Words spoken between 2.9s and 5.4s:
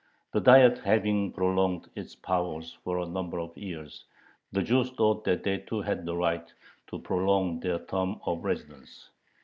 a number of years, the Jews thought